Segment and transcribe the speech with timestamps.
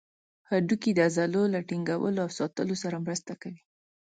[0.49, 3.61] هډوکي د عضلو له ټینګولو او ساتلو سره مرسته کوي.